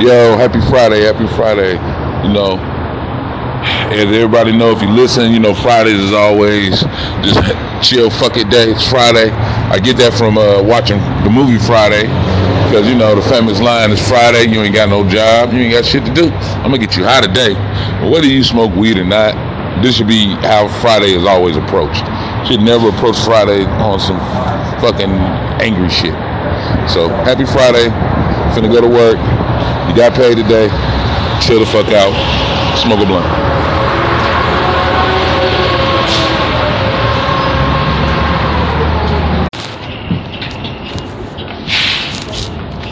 Yo, 0.00 0.36
happy 0.36 0.58
Friday, 0.66 1.02
happy 1.02 1.24
Friday. 1.38 1.78
You 2.26 2.32
know, 2.34 2.58
and 3.94 4.10
everybody 4.10 4.50
know 4.50 4.72
if 4.72 4.82
you 4.82 4.90
listen, 4.90 5.30
you 5.30 5.38
know, 5.38 5.54
Fridays 5.54 6.00
is 6.00 6.12
always 6.12 6.80
just 7.22 7.38
chill 7.80 8.10
fuck 8.10 8.36
it 8.36 8.50
day. 8.50 8.72
It's 8.72 8.82
Friday. 8.82 9.30
I 9.30 9.78
get 9.78 9.96
that 9.98 10.12
from 10.12 10.36
uh, 10.36 10.60
watching 10.64 10.98
the 11.22 11.30
movie 11.30 11.62
Friday. 11.62 12.10
Because, 12.66 12.90
you 12.90 12.98
know, 12.98 13.14
the 13.14 13.22
famous 13.22 13.60
line 13.60 13.92
is 13.92 14.02
Friday, 14.08 14.50
you 14.50 14.62
ain't 14.62 14.74
got 14.74 14.88
no 14.88 15.08
job, 15.08 15.52
you 15.52 15.60
ain't 15.60 15.72
got 15.72 15.84
shit 15.84 16.04
to 16.06 16.12
do. 16.12 16.26
I'm 16.66 16.74
gonna 16.74 16.78
get 16.78 16.96
you 16.96 17.04
high 17.04 17.20
today. 17.20 17.54
Whether 18.10 18.26
you 18.26 18.42
smoke 18.42 18.74
weed 18.74 18.98
or 18.98 19.04
not, 19.04 19.38
this 19.80 19.94
should 19.94 20.08
be 20.08 20.34
how 20.42 20.66
Friday 20.82 21.14
is 21.14 21.24
always 21.24 21.54
approached. 21.56 22.02
Should 22.50 22.66
never 22.66 22.88
approach 22.88 23.16
Friday 23.22 23.62
on 23.78 24.00
some 24.00 24.18
fucking 24.82 25.14
angry 25.62 25.88
shit. 25.88 26.18
So 26.90 27.06
happy 27.22 27.46
Friday. 27.46 27.94
Finna 28.58 28.74
go 28.74 28.80
to 28.80 28.90
work. 28.90 29.43
You 29.88 29.94
got 29.94 30.14
paid 30.14 30.36
today. 30.36 30.68
Chill 31.40 31.60
the 31.60 31.66
fuck 31.66 31.88
out. 31.88 32.12
Smoke 32.78 33.00
a 33.00 33.06
blunt. 33.06 33.63